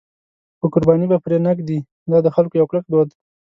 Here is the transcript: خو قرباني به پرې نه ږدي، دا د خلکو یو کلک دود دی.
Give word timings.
خو 0.59 0.65
قرباني 0.73 1.05
به 1.11 1.17
پرې 1.25 1.37
نه 1.45 1.51
ږدي، 1.57 1.79
دا 2.11 2.17
د 2.25 2.27
خلکو 2.35 2.55
یو 2.59 2.69
کلک 2.71 2.85
دود 2.89 3.07
دی. 3.11 3.17